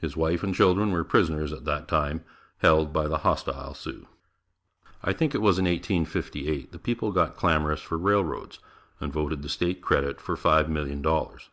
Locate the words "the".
3.08-3.18, 6.70-6.78, 9.42-9.48